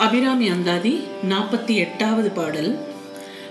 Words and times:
அபிராமி 0.00 0.48
அந்தாதி 0.48 1.00
நாற்பத்தி 1.30 1.74
எட்டாவது 1.74 2.30
பாடல். 2.30 2.78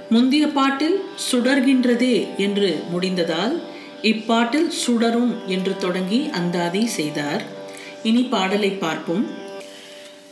முந்திய 0.10 0.48
பாட்டில் 0.48 1.04
சுடர்கின்றதே 1.32 2.28
என்று 2.38 2.84
முடிந்ததால் 2.94 3.62
இப்பாட்டில் 4.02 4.68
சுடரும் 4.68 5.34
என்று 5.48 5.78
தொடங்கி 5.78 6.30
அந்தாதி 6.32 6.86
செய்தார். 6.86 7.44
இனி 8.04 8.22
பாடலை 8.22 8.70
பார்ப்போம். 8.70 9.26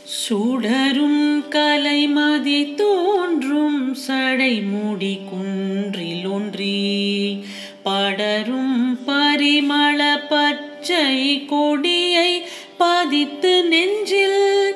சுடரும் 0.04 1.44
கலைமதி 1.50 2.74
தோன்றும் 2.74 3.94
சடை 3.94 4.60
மூடி 4.60 5.20
குன்றில் 5.30 6.28
ஒன்றி. 6.28 7.44
படரும் 7.82 8.98
பரிமள 9.06 10.28
பச்சை 10.28 11.44
கொடியை 11.44 12.42
பதித்து 12.78 13.64
நெஞ்சில் 13.64 14.67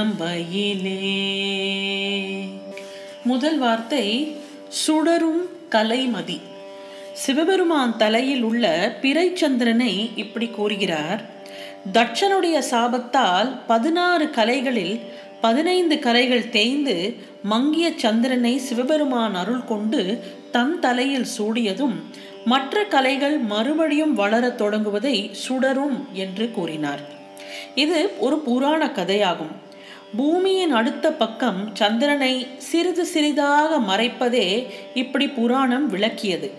குரம்பையிலே 0.00 0.98
முதல் 3.24 3.58
வார்த்தை 3.58 4.36
சுடரும் 4.68 5.42
கலைமதி. 5.70 6.40
சிவபெருமான் 7.12 7.96
தலையில் 7.96 8.42
உள்ள 8.42 8.94
பிறைச்சந்திரனை 9.02 10.10
இப்படி 10.16 10.46
கூறுகிறார். 10.46 11.22
தட்சனுடைய 11.92 12.62
சாபத்தால் 12.70 13.58
பதினாறு 13.66 14.30
கலைகளில் 14.30 15.00
பதினைந்து 15.40 15.98
கலைகள் 15.98 16.48
தேய்ந்து 16.48 17.16
மங்கிய 17.42 17.92
சந்திரனை 17.96 18.58
சிவபெருமான் 18.58 19.34
அருள் 19.34 19.64
கொண்டு 19.64 20.24
தன் 20.50 20.78
தலையில் 20.78 21.26
சூடியதும் 21.38 21.96
மற்ற 22.44 22.84
கலைகள் 22.84 23.38
மறுபடியும் 23.38 24.18
வளரத் 24.18 24.60
தொடங்குவதை 24.60 25.30
சுடரும் 25.48 26.04
என்று 26.12 26.50
கூறினார். 26.50 27.00
இது 27.74 28.10
ஒரு 28.18 28.38
புராண 28.38 28.86
கதையாகும். 28.86 29.54
பூமியின் 30.16 30.72
அடுத்த 30.72 31.12
பக்கம் 31.12 31.70
சந்திரனை 31.74 32.46
சிறிது 32.56 33.04
சிறிதாக 33.04 33.78
மறைப்பதே 33.78 34.66
இப்படி 34.94 35.28
புராணம் 35.28 35.92
விளக்கியது. 35.92 36.50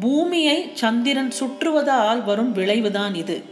பூமியை 0.00 0.70
சந்திரன் 0.74 1.32
சுற்றுவதால் 1.40 2.24
வரும் 2.24 2.52
விளைவுதான் 2.52 3.14
இது. 3.14 3.42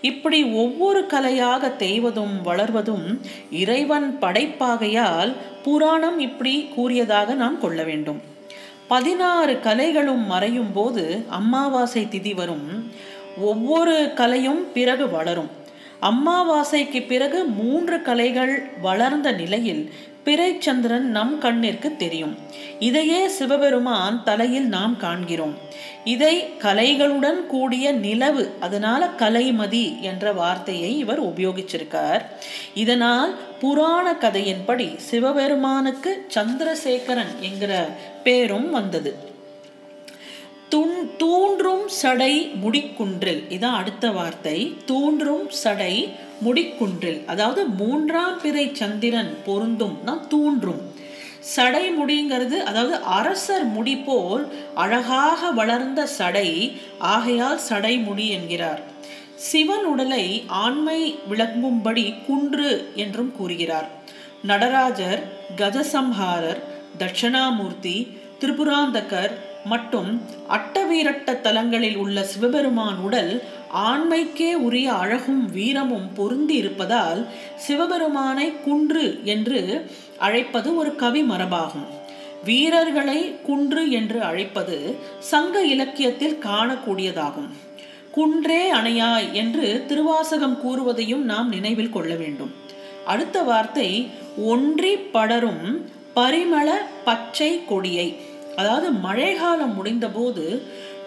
இப்படி 0.00 0.44
ஒவ்வொரு 0.44 1.06
கலையாக 1.06 1.76
தெய்வதும் 1.76 2.42
வளர்வதும் 2.44 3.20
இறைவன் 3.50 4.16
படைப்பாகையால் 4.20 5.34
புராணம் 5.62 6.18
இப்படி 6.18 6.68
கூறியதாக 6.74 7.34
நாம் 7.34 7.60
கொள்ள 7.60 7.82
வேண்டும். 7.82 8.20
பதினாறு 8.88 9.58
கலைகளும் 9.62 10.24
மறையும் 10.26 10.72
போது 10.72 11.24
அமாவாசை 11.28 12.04
திதி 12.04 12.34
வரும். 12.34 12.92
ஒவ்வொரு 13.38 14.12
கலையும் 14.14 14.72
பிறகு 14.72 15.10
வளரும். 15.10 15.64
அம்மாவாசைக்கு 16.02 17.06
பிறகு 17.06 17.44
மூன்று 17.44 18.02
கலைகள் 18.02 18.68
வளர்ந்த 18.80 19.32
நிலையில் 19.32 19.92
பிறைச்சந்திரன் 20.24 20.98
நம் 20.98 21.40
கண்ணிற்கு 21.40 21.96
தெரியும். 21.96 22.36
இதையே 22.78 23.28
சிவபெருமான் 23.28 24.22
தலையில் 24.24 24.66
நாம் 24.66 24.96
காண்கிறோம். 24.96 25.54
இதை 26.04 26.48
கலைகளுடன் 26.58 27.46
கூடிய 27.46 27.92
நிலவு 27.92 28.52
அதனால 28.60 29.08
கலைமதி 29.18 30.00
என்ற 30.00 30.32
வார்த்தையை 30.32 30.98
இவர் 30.98 31.22
உபயோகிச்சிருக்கார். 31.22 32.20
இதனால் 32.74 33.34
புராண 33.60 34.12
கதையின்படி 34.12 34.96
சிவபெருமானுக்கு 34.96 36.26
சந்திரசேகரன் 36.34 37.40
என்கிற 37.40 37.88
பேரும் 38.22 38.70
வந்தது. 38.70 39.34
துண் 40.68 41.10
தூன்று 41.18 41.65
சடை 41.88 42.52
முடிக்குன்றில். 42.64 43.42
இதான் 43.48 43.74
அடுத்த 43.74 44.10
வார்த்தை. 44.10 44.76
தூன்றும் 44.86 45.50
சடை 45.50 46.14
முடிக்குன்றில். 46.44 47.24
அதாவது 47.24 47.64
மூன்றாம் 47.64 48.40
பிறை 48.40 48.70
சந்திரன் 48.72 49.36
பொருந்தும் 49.44 49.98
தூன்றும் 50.28 50.94
சடை 51.40 51.90
முடிங்கிறது 51.90 52.56
அதாவது 52.56 52.96
அரசர் 52.96 53.64
முடி 53.64 53.96
போல் 53.96 54.52
அழகாக 54.74 55.50
வளர்ந்த 55.50 56.06
சடை 56.06 56.72
ஆகையால் 56.98 57.58
சடை 57.58 57.98
முடி 57.98 58.28
என்கிறார். 58.28 58.80
சிவன் 59.34 59.84
உடலை 59.84 60.44
ஆண்மை 60.46 61.18
விளங்கும்படி 61.30 62.14
குன்று 62.26 62.92
என்றும் 62.94 63.36
கூறுகிறார். 63.36 63.88
நடராஜர் 64.42 65.32
கஜசம்ஹாரர் 65.56 66.62
தட்சணாமூர்த்தி 66.98 68.18
திரிபுராந்தகர் 68.40 69.30
மற்றும் 69.66 70.10
அட்டவீரட்ட 70.48 71.34
தலங்களில் 71.40 71.96
உள்ள 71.96 72.22
சிவபெருமான் 72.22 72.98
உடல் 72.98 73.32
ஆண்மைக்கே 73.88 74.50
உரிய 74.66 74.88
அழகும் 74.92 75.42
வீரமும் 75.50 76.08
பொருந்தி 76.14 76.54
இருப்பதால் 76.54 77.20
சிவபெருமானை 77.66 78.48
குன்று 78.64 79.06
என்று 79.34 79.60
அழைப்பது 80.18 80.68
ஒரு 80.76 80.90
கவி 80.96 81.22
மரபாகும். 81.22 81.86
வீரர்களை 82.44 83.20
குன்று 83.48 83.82
என்று 83.90 84.18
அழைப்பது 84.22 84.76
சங்க 85.30 85.64
இலக்கியத்தில் 85.74 86.38
காணக்கூடியதாகும். 86.42 87.48
குன்றே 88.16 88.62
அணையாய் 88.72 89.26
என்று 89.32 89.66
திருவாசகம் 89.88 90.58
கூறுவதையும் 90.64 91.24
நாம் 91.32 91.48
நினைவில் 91.48 91.94
கொள்ள 91.96 92.14
வேண்டும். 92.14 92.52
அடுத்த 93.06 93.42
வார்த்தை 93.42 93.90
ஒன்றி 94.52 94.92
படரும் 95.16 95.64
பரிமள 96.14 96.68
பச்சை 97.04 97.50
கொடியை. 97.64 98.08
அதாவது 98.56 98.90
மழைக்காலம் 99.06 99.74
முடிந்தபோது 99.76 100.44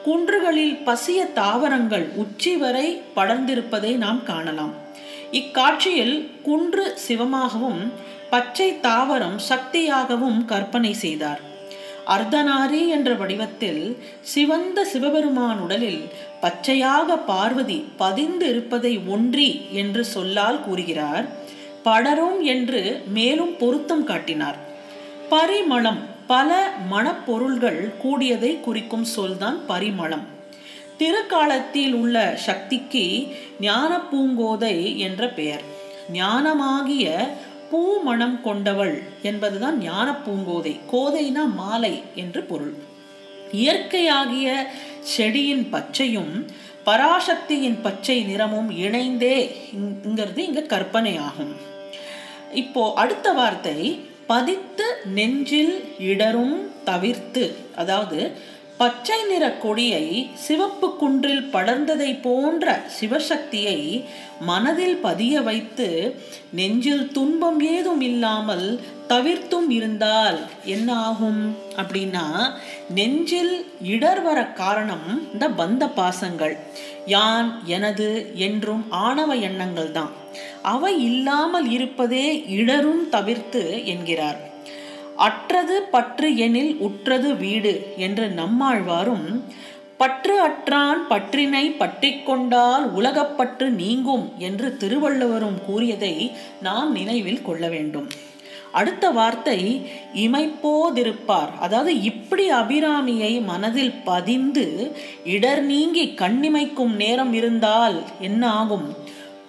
குன்றுகளில் 0.06 0.76
பசிய 0.86 1.20
தாவரங்கள் 1.34 2.06
உச்சி 2.16 2.56
வரை 2.56 2.88
படர்ந்திருப்பதை 3.16 3.92
நாம் 3.98 4.24
காணலாம். 4.24 4.74
இக்காட்சியில் 5.32 6.16
குன்று 6.44 6.86
சிவமாகவும் 7.08 7.84
பச்சை 8.30 8.70
தாவரம் 8.82 9.38
சக்தியாகவும் 9.50 10.46
கற்பனை 10.46 10.94
செய்தார். 10.94 11.42
அர்த்தநாரி 12.08 12.88
என்ற 12.88 13.10
வடிவத்தில் 13.14 13.98
சிவந்த 14.34 14.86
சிவபெருமான் 14.86 15.60
உடலில் 15.60 16.02
பச்சையாக 16.42 17.18
பார்வதி 17.18 17.80
பதிந்து 17.98 18.48
இருப்பதை 18.50 18.94
ஒன்றி 19.08 19.50
என்று 19.72 20.04
சொல்லால் 20.06 20.62
கூறுகிறார். 20.62 21.26
படரும் 21.84 22.40
என்று 22.54 22.82
மேலும் 23.18 23.54
பொருத்தம் 23.58 24.04
காட்டினார். 24.04 24.58
பரிமளம் 25.30 26.02
பல 26.30 26.50
மணப்பொருள்கள் 26.90 27.80
கூடியதை 28.04 28.60
குறிக்கும் 28.60 29.08
சொல்தான் 29.16 29.58
பரிமளம். 29.68 30.26
திருக்காலத்தில் 30.98 31.94
உள்ள 31.94 32.16
சக்திக்கு 32.36 33.04
ஞான 33.60 33.92
பூங்கோதை 34.12 34.98
என்ற 34.98 35.30
பெயர். 35.30 35.64
ஞானமாகிய 36.14 37.08
பூ 37.70 37.82
மனம் 38.00 38.42
கொண்டவள் 38.42 38.96
என்பதுதான் 39.22 39.78
ஞான 39.80 40.08
பூங்கோதை 40.26 40.74
கோதைனா 40.92 41.44
மாலை 41.56 41.94
என்று 42.16 42.44
பொருள். 42.44 42.76
இயற்கையாகிய 43.54 44.48
செடியின் 45.16 45.66
பச்சையும் 45.74 46.34
பராசக்தியின் 46.86 47.80
பச்சை 47.82 48.18
நிறமும் 48.24 48.70
இணைந்தே 48.86 49.38
இங்கிறது 50.06 50.38
இங்க 50.38 50.62
கற்பனை 50.62 51.18
ஆகும் 51.18 51.56
இப்போ 52.54 52.94
அடுத்த 52.96 53.32
வார்த்தை 53.32 53.80
பதித்து 54.32 54.88
நெஞ்சில் 55.18 55.74
இடரும் 56.12 56.58
தவிர்த்து. 56.90 57.44
அதாவது 57.82 58.20
பச்சை 58.80 59.18
நிற 59.30 59.46
கொடியை 59.52 60.04
சிவப்பு 60.44 60.88
குன்றில் 61.00 61.48
படர்ந்ததை 61.54 62.12
போன்ற 62.22 62.66
சிவசக்தியை 62.98 63.80
மனதில் 64.40 64.96
பதிய 64.98 65.42
வைத்து 65.42 65.88
நெஞ்சில் 66.52 67.12
துன்பம் 67.12 67.60
ஏதும் 67.72 68.02
இல்லாமல் 68.02 68.80
தவிர்த்தும் 69.08 69.70
இருந்தால் 69.70 70.40
என்ன 70.66 70.96
ஆகும் 71.10 71.44
அப்படின்னா 71.78 72.26
நெஞ்சில் 72.90 73.54
இடர் 73.82 74.22
வர 74.22 74.40
காரணம் 74.62 75.08
இந்த 75.34 75.50
பந்த 75.50 75.88
பாசங்கள். 75.88 76.58
யான் 77.06 77.50
எனது 77.66 78.10
என்றும் 78.48 78.86
ஆணவ 78.90 79.36
எண்ணங்கள் 79.50 79.92
தான் 79.92 80.14
அவை 80.62 80.94
இல்லாமல் 81.04 81.70
இருப்பதே 81.72 82.28
இடரும் 82.60 83.10
தவிர்த்து 83.10 83.86
என்கிறார். 83.86 84.40
அற்றது 85.26 85.76
பற்று 85.94 86.28
எனில் 86.46 86.74
உற்றது 86.88 87.30
வீடு 87.44 87.74
என்று 88.06 88.26
நம்மாழ்வாரும் 88.40 89.28
பற்று 90.02 90.36
அற்றான் 90.40 91.00
பற்றினை 91.08 91.64
பற்றி 91.82 92.10
கொண்டால் 92.28 92.86
உலகப்பற்று 93.00 93.66
நீங்கும் 93.82 94.26
என்று 94.48 94.68
திருவள்ளுவரும் 94.82 95.60
கூறியதை 95.66 96.16
நாம் 96.68 96.92
நினைவில் 96.98 97.46
கொள்ள 97.48 97.64
வேண்டும். 97.76 98.08
அடுத்த 98.80 99.06
வார்த்தை 99.18 99.60
இமைப்போதிருப்பார். 100.24 101.52
அதாவது 101.66 101.94
இப்படி 102.10 102.46
அபிராமியை 102.52 103.32
மனதில் 103.52 103.96
பதிந்து 104.10 104.66
இடர் 105.36 105.64
நீங்கி 105.72 106.06
கண்ணிமைக்கும் 106.22 106.94
நேரம் 107.04 107.34
இருந்தால் 107.40 107.98
என்ன 108.28 108.44
ஆகும்? 108.62 108.88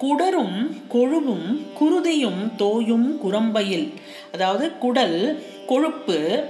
குடரும் 0.00 0.58
கொழுவும் 0.92 1.48
குருதியும் 1.80 2.40
தோயும் 2.58 3.08
குரம்பையில். 3.24 3.88
அதாவது 4.32 4.78
குடல் 4.78 5.42
கொழுப்பு 5.66 6.44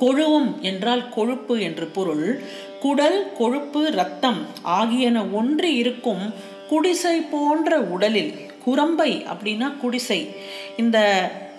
கொழுவும் 0.00 0.60
என்றால் 0.60 1.08
கொழுப்பு 1.08 1.60
என்று 1.60 1.86
பொருள். 1.86 2.42
குடல் 2.80 3.32
கொழுப்பு 3.32 3.90
ரத்தம் 3.90 4.38
ஆகியன 4.62 5.24
ஒன்று 5.24 5.76
இருக்கும் 5.76 6.34
குடிசை 6.68 7.20
போன்ற 7.20 7.80
உடலில். 7.80 8.34
குரம்பை 8.64 9.24
அப்படின்னா 9.32 9.76
குடிசை. 9.76 10.28
இந்த 10.76 10.98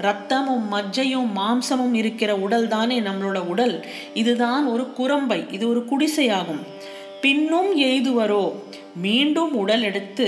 ரத்தமும் 0.02 0.66
மஜ்ஜையும் 0.72 1.28
மாம்சமும் 1.36 1.94
இருக்கிற 1.94 2.36
உடல் 2.36 2.68
தானே 2.68 3.00
நம்மளோட 3.00 3.38
உடல். 3.38 3.86
இதுதான் 4.14 4.66
ஒரு 4.66 4.94
குரம்பை 4.94 5.44
இது 5.52 5.70
ஒரு 5.70 5.86
குடிசையாகும். 5.90 6.62
பின்னும் 7.22 7.78
எய்துவரோ? 7.78 8.52
மீண்டும் 8.96 9.54
உடல் 9.54 9.84
எடுத்து 9.84 10.28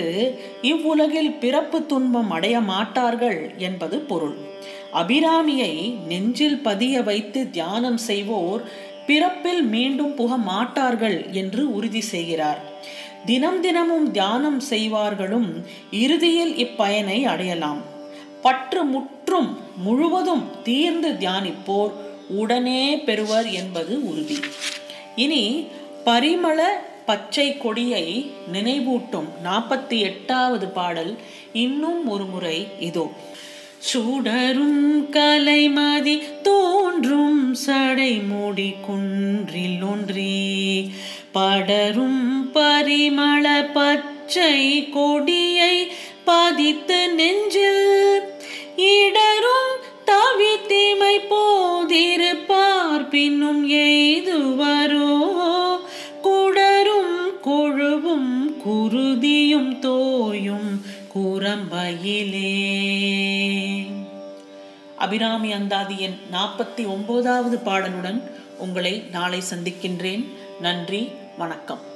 இவ்வுலகில் 0.62 1.32
பிறப்பு 1.32 1.86
துன்பம் 1.86 2.32
அடைய 2.32 2.60
மாட்டார்கள் 2.60 3.54
என்பது 3.58 4.00
பொருள். 4.00 4.36
அபிராமியை 4.94 5.74
நெஞ்சில் 6.08 6.58
பதிய 6.58 7.02
வைத்து 7.02 7.50
தியானம் 7.50 7.98
செய்வோர் 7.98 8.62
பிறப்பில் 9.08 9.64
மீண்டும் 9.64 10.16
புக 10.16 10.38
மாட்டார்கள் 10.38 11.18
என்று 11.32 11.74
உறுதி 11.74 12.02
செய்கிறார். 12.02 12.62
தினம் 13.26 13.60
தினமும் 13.62 14.12
தியானம் 14.12 14.60
செய்வார்களும் 14.60 15.50
இறுதியில் 15.92 16.54
இப்பயனை 16.56 17.24
அடையலாம். 17.24 17.82
பற்று 18.42 18.84
முற்றும் 18.84 19.58
முழுவதும் 19.78 20.46
தீர்ந்து 20.64 21.12
தியானிப்போர் 21.12 21.94
உடனே 22.30 22.98
பெறுவர் 22.98 23.50
என்பது 23.52 23.94
உறுதி. 24.10 24.40
இனி 25.16 25.68
பரிமள 26.06 26.60
பச்சை 27.06 27.58
கொடியை 27.58 28.32
நினைவூட்டும் 28.54 29.30
நாற்பத்தி 29.44 30.00
எட்டாவது 30.00 30.68
பாடல் 30.68 31.18
இன்னும் 31.54 32.08
ஒரு 32.08 32.26
முறை 32.26 32.68
இதோ. 32.80 33.12
சுடரும் 33.94 35.10
கலைமதி 35.12 36.42
தோன்றும் 36.42 37.54
சடை 37.54 38.14
மூடி 38.14 38.74
குன்றில் 38.88 39.84
ஒன்றி 39.84 40.92
படரும் 41.32 42.52
பரிமள 42.54 43.72
பச்சை 43.74 44.90
கொடியை 44.90 45.92
பதித்து 46.26 47.14
நெஞ்சில் 47.14 48.33
குரம்பையிலே 61.24 62.52
அபிராமி 64.98 65.54
அந்தாதியின் 65.54 66.18
நாற்பத்தி 66.32 66.88
ஒன்பதாவது 66.88 67.58
பாடலுடன் 67.58 68.22
உங்களை 68.58 69.04
நாளை 69.12 69.42
சந்திக்கின்றேன். 69.54 70.26
நன்றி 70.62 71.10
வணக்கம். 71.38 71.93